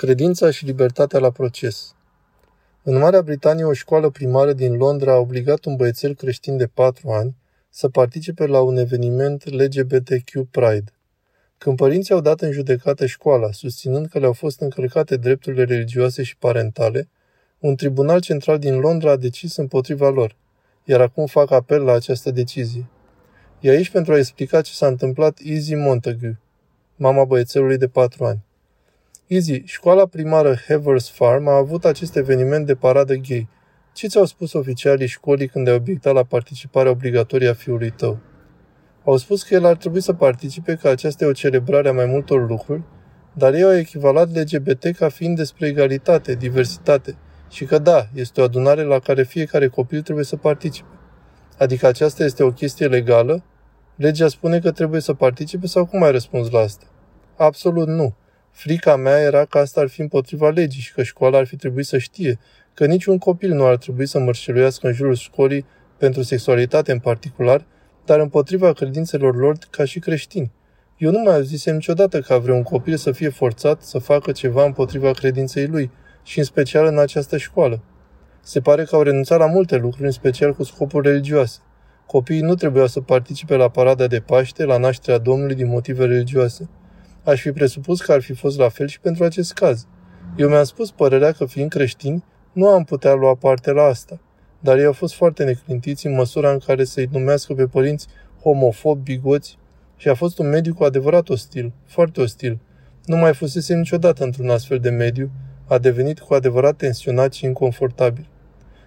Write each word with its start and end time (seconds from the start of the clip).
Credința 0.00 0.50
și 0.50 0.64
libertatea 0.64 1.18
la 1.18 1.30
proces. 1.30 1.94
În 2.82 2.98
Marea 2.98 3.22
Britanie, 3.22 3.64
o 3.64 3.72
școală 3.72 4.10
primară 4.10 4.52
din 4.52 4.76
Londra 4.76 5.12
a 5.12 5.16
obligat 5.16 5.64
un 5.64 5.76
băiețel 5.76 6.14
creștin 6.14 6.56
de 6.56 6.66
patru 6.66 7.10
ani 7.10 7.36
să 7.70 7.88
participe 7.88 8.46
la 8.46 8.60
un 8.60 8.76
eveniment 8.76 9.44
LGBTQ 9.44 10.30
Pride. 10.50 10.92
Când 11.58 11.76
părinții 11.76 12.14
au 12.14 12.20
dat 12.20 12.40
în 12.40 12.50
judecată 12.52 13.06
școala, 13.06 13.52
susținând 13.52 14.06
că 14.06 14.18
le-au 14.18 14.32
fost 14.32 14.60
încălcate 14.60 15.16
drepturile 15.16 15.64
religioase 15.64 16.22
și 16.22 16.36
parentale, 16.36 17.08
un 17.58 17.76
tribunal 17.76 18.20
central 18.20 18.58
din 18.58 18.78
Londra 18.78 19.10
a 19.10 19.16
decis 19.16 19.56
împotriva 19.56 20.08
lor, 20.08 20.36
iar 20.84 21.00
acum 21.00 21.26
fac 21.26 21.50
apel 21.50 21.82
la 21.82 21.92
această 21.92 22.30
decizie. 22.30 22.86
E 23.60 23.70
aici 23.70 23.90
pentru 23.90 24.12
a 24.12 24.18
explica 24.18 24.60
ce 24.60 24.72
s-a 24.72 24.86
întâmplat 24.86 25.38
Easy 25.44 25.74
Montague, 25.74 26.40
mama 26.96 27.24
băiețelului 27.24 27.76
de 27.76 27.88
patru 27.88 28.24
ani. 28.24 28.48
Easy, 29.32 29.62
școala 29.64 30.06
primară 30.06 30.56
Havers 30.68 31.10
Farm 31.10 31.46
a 31.48 31.56
avut 31.56 31.84
acest 31.84 32.16
eveniment 32.16 32.66
de 32.66 32.74
paradă 32.74 33.14
gay. 33.14 33.48
Ce 33.92 34.06
ți-au 34.06 34.24
spus 34.24 34.52
oficialii 34.52 35.06
școlii 35.06 35.48
când 35.48 35.68
ai 35.68 35.74
obiectat 35.74 36.14
la 36.14 36.22
participarea 36.22 36.90
obligatorie 36.90 37.48
a 37.48 37.54
fiului 37.54 37.90
tău? 37.90 38.18
Au 39.04 39.16
spus 39.16 39.42
că 39.42 39.54
el 39.54 39.64
ar 39.64 39.76
trebui 39.76 40.00
să 40.00 40.12
participe, 40.12 40.74
că 40.74 40.88
aceasta 40.88 41.24
e 41.24 41.28
o 41.28 41.32
celebrare 41.32 41.88
a 41.88 41.92
mai 41.92 42.06
multor 42.06 42.48
lucruri, 42.48 42.82
dar 43.32 43.54
ei 43.54 43.62
au 43.62 43.74
echivalat 43.74 44.34
LGBT 44.34 44.84
ca 44.96 45.08
fiind 45.08 45.36
despre 45.36 45.66
egalitate, 45.66 46.34
diversitate 46.34 47.16
și 47.50 47.64
că 47.64 47.78
da, 47.78 48.06
este 48.14 48.40
o 48.40 48.44
adunare 48.44 48.82
la 48.82 48.98
care 48.98 49.22
fiecare 49.22 49.68
copil 49.68 50.02
trebuie 50.02 50.24
să 50.24 50.36
participe. 50.36 50.98
Adică 51.58 51.86
aceasta 51.86 52.24
este 52.24 52.42
o 52.42 52.52
chestie 52.52 52.86
legală? 52.86 53.44
Legea 53.96 54.28
spune 54.28 54.58
că 54.58 54.70
trebuie 54.70 55.00
să 55.00 55.14
participe 55.14 55.66
sau 55.66 55.86
cum 55.86 56.02
ai 56.02 56.10
răspuns 56.10 56.50
la 56.50 56.58
asta? 56.58 56.86
Absolut 57.36 57.88
nu. 57.88 58.14
Frica 58.50 58.96
mea 58.96 59.20
era 59.20 59.44
că 59.44 59.58
asta 59.58 59.80
ar 59.80 59.88
fi 59.88 60.00
împotriva 60.00 60.48
legii 60.48 60.80
și 60.80 60.92
că 60.92 61.02
școala 61.02 61.38
ar 61.38 61.46
fi 61.46 61.56
trebuit 61.56 61.86
să 61.86 61.98
știe 61.98 62.38
că 62.74 62.86
niciun 62.86 63.18
copil 63.18 63.54
nu 63.54 63.64
ar 63.64 63.76
trebui 63.76 64.06
să 64.06 64.18
mărșeluiască 64.18 64.86
în 64.86 64.92
jurul 64.92 65.14
școlii 65.14 65.64
pentru 65.96 66.22
sexualitate 66.22 66.92
în 66.92 66.98
particular, 66.98 67.66
dar 68.04 68.20
împotriva 68.20 68.72
credințelor 68.72 69.36
lor 69.36 69.56
ca 69.70 69.84
și 69.84 69.98
creștini. 69.98 70.52
Eu 70.96 71.10
nu 71.10 71.18
mai 71.18 71.34
auzisem 71.34 71.74
niciodată 71.74 72.20
ca 72.20 72.38
vreun 72.38 72.62
copil 72.62 72.96
să 72.96 73.12
fie 73.12 73.28
forțat 73.28 73.82
să 73.82 73.98
facă 73.98 74.32
ceva 74.32 74.64
împotriva 74.64 75.10
credinței 75.10 75.66
lui, 75.66 75.90
și 76.22 76.38
în 76.38 76.44
special 76.44 76.86
în 76.86 76.98
această 76.98 77.36
școală. 77.36 77.82
Se 78.40 78.60
pare 78.60 78.84
că 78.84 78.96
au 78.96 79.02
renunțat 79.02 79.38
la 79.38 79.46
multe 79.46 79.76
lucruri, 79.76 80.06
în 80.06 80.10
special 80.10 80.54
cu 80.54 80.62
scopuri 80.62 81.08
religioase. 81.08 81.58
Copiii 82.06 82.40
nu 82.40 82.54
trebuiau 82.54 82.86
să 82.86 83.00
participe 83.00 83.54
la 83.54 83.68
parada 83.68 84.06
de 84.06 84.20
Paște, 84.20 84.64
la 84.64 84.76
nașterea 84.76 85.18
Domnului 85.18 85.54
din 85.54 85.68
motive 85.68 86.04
religioase. 86.04 86.68
Aș 87.24 87.40
fi 87.40 87.52
presupus 87.52 88.00
că 88.00 88.12
ar 88.12 88.20
fi 88.20 88.32
fost 88.32 88.58
la 88.58 88.68
fel 88.68 88.86
și 88.86 89.00
pentru 89.00 89.24
acest 89.24 89.52
caz. 89.52 89.86
Eu 90.36 90.48
mi-am 90.48 90.64
spus 90.64 90.90
părerea 90.90 91.32
că, 91.32 91.44
fiind 91.44 91.70
creștini, 91.70 92.24
nu 92.52 92.68
am 92.68 92.84
putea 92.84 93.14
lua 93.14 93.34
parte 93.34 93.72
la 93.72 93.82
asta. 93.82 94.20
Dar 94.60 94.78
ei 94.78 94.84
au 94.84 94.92
fost 94.92 95.14
foarte 95.14 95.44
neclintiți 95.44 96.06
în 96.06 96.14
măsura 96.14 96.50
în 96.52 96.58
care 96.58 96.84
să-i 96.84 97.08
numească 97.12 97.54
pe 97.54 97.66
părinți 97.66 98.06
homofobi, 98.42 99.02
bigoți 99.02 99.58
și 99.96 100.08
a 100.08 100.14
fost 100.14 100.38
un 100.38 100.48
mediu 100.48 100.74
cu 100.74 100.84
adevărat 100.84 101.28
ostil, 101.28 101.72
foarte 101.86 102.20
ostil. 102.20 102.58
Nu 103.04 103.16
mai 103.16 103.34
fusese 103.34 103.74
niciodată 103.74 104.24
într-un 104.24 104.50
astfel 104.50 104.78
de 104.78 104.90
mediu, 104.90 105.30
a 105.66 105.78
devenit 105.78 106.20
cu 106.20 106.34
adevărat 106.34 106.76
tensionat 106.76 107.32
și 107.32 107.44
inconfortabil. 107.44 108.28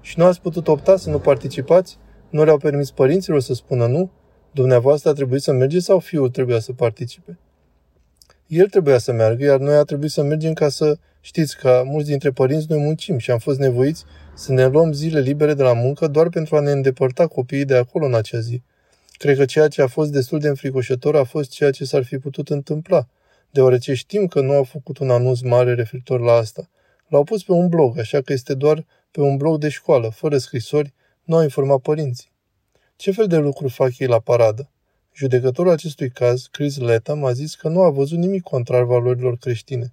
Și 0.00 0.18
nu 0.18 0.24
ați 0.24 0.40
putut 0.40 0.68
opta 0.68 0.96
să 0.96 1.10
nu 1.10 1.18
participați? 1.18 1.98
Nu 2.30 2.44
le-au 2.44 2.56
permis 2.56 2.90
părinților 2.90 3.40
să 3.40 3.54
spună 3.54 3.86
nu? 3.86 4.10
Dumneavoastră 4.50 5.10
a 5.10 5.12
trebuit 5.12 5.42
să 5.42 5.52
mergeți 5.52 5.84
sau 5.84 5.98
fiul 5.98 6.30
trebuia 6.30 6.58
să 6.58 6.72
participe? 6.72 7.38
El 8.50 8.68
trebuia 8.68 8.98
să 8.98 9.12
meargă, 9.12 9.44
iar 9.44 9.58
noi 9.58 9.74
a 9.74 9.82
trebuit 9.82 10.10
să 10.10 10.22
mergem 10.22 10.52
ca 10.52 10.68
să 10.68 10.98
știți 11.20 11.56
că 11.56 11.82
mulți 11.84 12.08
dintre 12.08 12.30
părinți 12.30 12.66
noi 12.68 12.78
muncim 12.78 13.18
și 13.18 13.30
am 13.30 13.38
fost 13.38 13.58
nevoiți 13.58 14.04
să 14.34 14.52
ne 14.52 14.66
luăm 14.66 14.92
zile 14.92 15.20
libere 15.20 15.54
de 15.54 15.62
la 15.62 15.72
muncă 15.72 16.06
doar 16.06 16.28
pentru 16.28 16.56
a 16.56 16.60
ne 16.60 16.70
îndepărta 16.70 17.26
copiii 17.26 17.64
de 17.64 17.76
acolo 17.76 18.06
în 18.06 18.14
acea 18.14 18.40
zi. 18.40 18.62
Cred 19.12 19.36
că 19.36 19.44
ceea 19.44 19.68
ce 19.68 19.82
a 19.82 19.86
fost 19.86 20.12
destul 20.12 20.38
de 20.38 20.48
înfricoșător 20.48 21.16
a 21.16 21.24
fost 21.24 21.50
ceea 21.50 21.70
ce 21.70 21.84
s-ar 21.84 22.04
fi 22.04 22.18
putut 22.18 22.48
întâmpla, 22.48 23.06
deoarece 23.50 23.94
știm 23.94 24.26
că 24.26 24.40
nu 24.40 24.52
au 24.52 24.62
făcut 24.62 24.98
un 24.98 25.10
anunț 25.10 25.40
mare 25.40 25.74
referitor 25.74 26.20
la 26.20 26.32
asta. 26.32 26.68
L-au 27.08 27.24
pus 27.24 27.42
pe 27.42 27.52
un 27.52 27.68
blog, 27.68 27.98
așa 27.98 28.20
că 28.20 28.32
este 28.32 28.54
doar 28.54 28.86
pe 29.10 29.20
un 29.20 29.36
blog 29.36 29.60
de 29.60 29.68
școală, 29.68 30.08
fără 30.08 30.38
scrisori, 30.38 30.94
nu 31.24 31.36
au 31.36 31.42
informat 31.42 31.78
părinții. 31.78 32.32
Ce 32.96 33.10
fel 33.10 33.26
de 33.26 33.36
lucruri 33.36 33.72
fac 33.72 33.98
ei 33.98 34.06
la 34.06 34.18
paradă? 34.18 34.70
Judecătorul 35.20 35.72
acestui 35.72 36.10
caz, 36.10 36.48
Chris 36.50 36.78
Latham, 36.78 37.24
a 37.24 37.32
zis 37.32 37.54
că 37.54 37.68
nu 37.68 37.80
a 37.80 37.90
văzut 37.90 38.18
nimic 38.18 38.42
contrar 38.42 38.84
valorilor 38.84 39.36
creștine. 39.36 39.92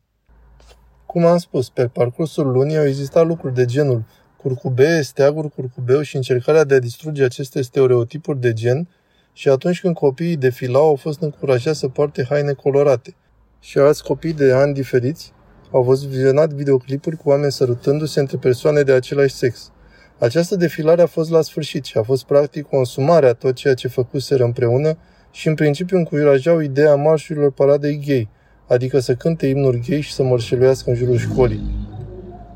Cum 1.06 1.26
am 1.26 1.38
spus, 1.38 1.70
pe 1.70 1.88
parcursul 1.88 2.48
lunii 2.52 2.78
au 2.78 2.86
existat 2.86 3.28
lucruri 3.28 3.54
de 3.54 3.66
genul 3.66 4.04
curcubee, 4.38 5.02
steaguri, 5.02 5.50
curcubeu 5.50 6.02
și 6.02 6.16
încercarea 6.16 6.64
de 6.64 6.74
a 6.74 6.80
distruge 6.80 7.24
aceste 7.24 7.62
stereotipuri 7.62 8.40
de 8.40 8.54
gen 8.54 8.88
și 9.34 9.50
atunci 9.50 9.82
când 9.82 9.96
copiii 9.96 10.38
defilau 10.38 10.88
au 10.88 10.96
fost 10.96 11.22
încurajați 11.22 11.80
să 11.80 11.88
poarte 11.88 12.26
haine 12.30 12.54
colorate. 12.54 13.16
Și 13.60 13.78
alți 13.78 14.04
copii 14.04 14.34
de 14.34 14.52
ani 14.52 14.74
diferiți 14.74 15.34
au 15.72 15.84
văzut 15.84 16.10
vizionat 16.10 16.54
videoclipuri 16.54 17.18
cu 17.18 17.30
oameni 17.30 17.52
sărutându-se 17.52 18.20
între 18.20 18.38
persoane 18.38 18.82
de 18.82 18.92
același 18.92 19.34
sex. 19.34 19.72
Această 20.20 20.56
defilare 20.56 21.02
a 21.02 21.06
fost 21.06 21.30
la 21.30 21.42
sfârșit 21.42 21.86
și 21.86 21.98
a 21.98 22.04
fost 22.04 22.26
practic 22.26 22.68
consumarea 22.68 23.34
tot 23.34 23.56
ceea 23.56 23.74
ce 23.74 23.88
făcuseră 23.88 24.44
împreună 24.44 24.98
și 25.38 25.48
în 25.48 25.56
principiu 25.56 25.98
încurajau 25.98 26.60
ideea 26.60 26.96
marșurilor 26.96 27.52
paradei 27.52 28.02
gay, 28.06 28.30
adică 28.68 29.00
să 29.00 29.16
cânte 29.16 29.48
imnuri 29.48 29.80
gay 29.88 30.02
și 30.02 30.14
să 30.14 30.24
mărșeluiască 30.24 30.90
în 30.90 30.96
jurul 30.96 31.18
școlii. 31.18 31.62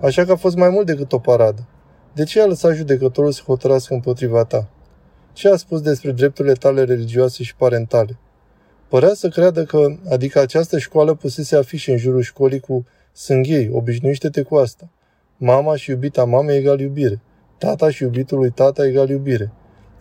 Așa 0.01 0.25
că 0.25 0.31
a 0.31 0.35
fost 0.35 0.55
mai 0.55 0.69
mult 0.69 0.85
decât 0.85 1.11
o 1.11 1.19
paradă. 1.19 1.67
De 2.13 2.23
ce 2.23 2.41
a 2.41 2.45
lăsat 2.45 2.75
judecătorul 2.75 3.31
să 3.31 3.41
hotărască 3.45 3.93
împotriva 3.93 4.43
ta? 4.43 4.69
Ce 5.33 5.49
a 5.49 5.55
spus 5.55 5.81
despre 5.81 6.11
drepturile 6.11 6.53
tale 6.53 6.83
religioase 6.83 7.43
și 7.43 7.55
parentale? 7.55 8.17
Părea 8.87 9.13
să 9.13 9.27
creadă 9.27 9.63
că, 9.63 9.97
adică 10.09 10.39
această 10.39 10.77
școală 10.77 11.13
pusese 11.13 11.55
afișe 11.55 11.91
în 11.91 11.97
jurul 11.97 12.21
școlii 12.21 12.59
cu 12.59 12.85
sunt 13.11 13.47
gay, 13.47 13.69
obișnuiește-te 13.73 14.41
cu 14.41 14.55
asta. 14.55 14.89
Mama 15.37 15.75
și 15.75 15.89
iubita 15.89 16.23
mame 16.23 16.53
egal 16.53 16.79
iubire. 16.79 17.21
Tata 17.57 17.89
și 17.89 18.03
iubitul 18.03 18.37
lui 18.37 18.49
tata 18.49 18.85
egal 18.85 19.09
iubire. 19.09 19.51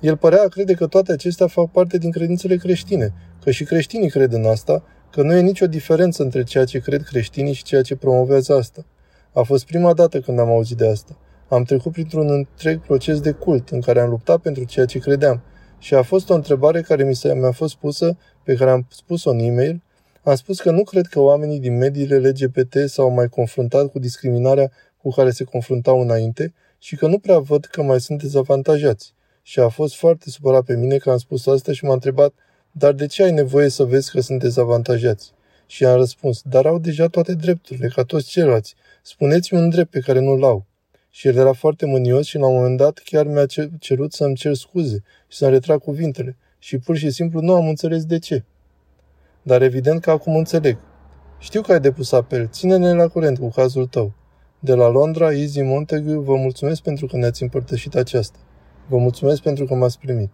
El 0.00 0.16
părea 0.16 0.42
a 0.42 0.48
crede 0.48 0.74
că 0.74 0.86
toate 0.86 1.12
acestea 1.12 1.46
fac 1.46 1.70
parte 1.70 1.98
din 1.98 2.10
credințele 2.10 2.56
creștine, 2.56 3.12
că 3.42 3.50
și 3.50 3.64
creștinii 3.64 4.10
cred 4.10 4.32
în 4.32 4.44
asta, 4.44 4.82
că 5.10 5.22
nu 5.22 5.34
e 5.34 5.40
nicio 5.40 5.66
diferență 5.66 6.22
între 6.22 6.42
ceea 6.42 6.64
ce 6.64 6.78
cred 6.78 7.02
creștinii 7.02 7.52
și 7.52 7.62
ceea 7.62 7.82
ce 7.82 7.96
promovează 7.96 8.54
asta. 8.54 8.84
A 9.32 9.42
fost 9.42 9.66
prima 9.66 9.92
dată 9.92 10.20
când 10.20 10.38
am 10.38 10.48
auzit 10.48 10.76
de 10.76 10.88
asta. 10.88 11.16
Am 11.48 11.62
trecut 11.62 11.92
printr-un 11.92 12.30
întreg 12.30 12.80
proces 12.80 13.20
de 13.20 13.30
cult 13.30 13.68
în 13.68 13.80
care 13.80 14.00
am 14.00 14.08
luptat 14.08 14.40
pentru 14.40 14.64
ceea 14.64 14.86
ce 14.86 14.98
credeam. 14.98 15.42
Și 15.78 15.94
a 15.94 16.02
fost 16.02 16.30
o 16.30 16.34
întrebare 16.34 16.80
care 16.80 17.04
mi, 17.04 17.14
s-a, 17.14 17.34
mi-a 17.34 17.52
fost 17.52 17.76
pusă, 17.76 18.16
pe 18.44 18.54
care 18.54 18.70
am 18.70 18.86
spus-o 18.90 19.30
în 19.30 19.38
e-mail. 19.38 19.82
Am 20.22 20.34
spus 20.34 20.60
că 20.60 20.70
nu 20.70 20.82
cred 20.82 21.06
că 21.06 21.20
oamenii 21.20 21.60
din 21.60 21.76
mediile 21.76 22.18
LGBT 22.18 22.74
s-au 22.86 23.10
mai 23.10 23.28
confruntat 23.28 23.86
cu 23.90 23.98
discriminarea 23.98 24.70
cu 24.96 25.10
care 25.10 25.30
se 25.30 25.44
confruntau 25.44 26.00
înainte 26.00 26.54
și 26.78 26.96
că 26.96 27.06
nu 27.06 27.18
prea 27.18 27.38
văd 27.38 27.64
că 27.64 27.82
mai 27.82 28.00
sunt 28.00 28.22
dezavantajați. 28.22 29.14
Și 29.42 29.60
a 29.60 29.68
fost 29.68 29.96
foarte 29.96 30.30
supărat 30.30 30.64
pe 30.64 30.76
mine 30.76 30.96
că 30.96 31.10
am 31.10 31.18
spus 31.18 31.46
asta 31.46 31.72
și 31.72 31.84
m-a 31.84 31.92
întrebat, 31.92 32.32
dar 32.70 32.92
de 32.92 33.06
ce 33.06 33.22
ai 33.22 33.32
nevoie 33.32 33.68
să 33.68 33.84
vezi 33.84 34.10
că 34.10 34.20
sunt 34.20 34.40
dezavantajați? 34.40 35.32
Și 35.66 35.84
am 35.84 35.96
răspuns, 35.96 36.42
dar 36.42 36.66
au 36.66 36.78
deja 36.78 37.06
toate 37.06 37.34
drepturile, 37.34 37.88
ca 37.88 38.02
toți 38.02 38.28
ceilalți. 38.28 38.74
Spuneți-mi 39.02 39.60
un 39.60 39.68
drept 39.68 39.90
pe 39.90 40.00
care 40.00 40.20
nu-l 40.20 40.44
au. 40.44 40.66
Și 41.10 41.26
el 41.26 41.36
era 41.36 41.52
foarte 41.52 41.86
mânios 41.86 42.26
și 42.26 42.38
la 42.38 42.46
un 42.46 42.54
moment 42.54 42.76
dat 42.76 42.98
chiar 43.04 43.26
mi-a 43.26 43.46
cerut 43.78 44.12
să-mi 44.12 44.34
cer 44.34 44.54
scuze 44.54 45.02
și 45.28 45.36
să-mi 45.36 45.50
retrag 45.50 45.80
cuvintele. 45.80 46.36
Și 46.58 46.78
pur 46.78 46.96
și 46.96 47.10
simplu 47.10 47.40
nu 47.40 47.54
am 47.54 47.68
înțeles 47.68 48.04
de 48.04 48.18
ce. 48.18 48.44
Dar 49.42 49.62
evident 49.62 50.00
că 50.00 50.10
acum 50.10 50.36
înțeleg. 50.36 50.78
Știu 51.38 51.60
că 51.60 51.72
ai 51.72 51.80
depus 51.80 52.12
apel, 52.12 52.48
ține-ne 52.48 52.92
la 52.92 53.08
curent 53.08 53.38
cu 53.38 53.48
cazul 53.48 53.86
tău. 53.86 54.12
De 54.58 54.74
la 54.74 54.88
Londra, 54.88 55.32
Easy 55.32 55.62
Montague, 55.62 56.14
vă 56.14 56.36
mulțumesc 56.36 56.82
pentru 56.82 57.06
că 57.06 57.16
ne-ați 57.16 57.42
împărtășit 57.42 57.94
aceasta. 57.94 58.38
Vă 58.88 58.96
mulțumesc 58.96 59.42
pentru 59.42 59.64
că 59.64 59.74
m-ați 59.74 59.98
primit. 59.98 60.30